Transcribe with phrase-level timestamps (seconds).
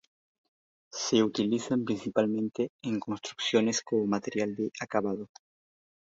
[0.91, 5.29] Se utilizan principalmente en construcciones como material de acabado.